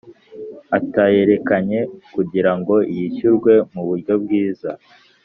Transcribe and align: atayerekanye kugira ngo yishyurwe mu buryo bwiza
atayerekanye 0.77 1.79
kugira 2.15 2.51
ngo 2.57 2.75
yishyurwe 2.95 3.53
mu 3.73 3.81
buryo 3.87 4.13
bwiza 4.23 4.71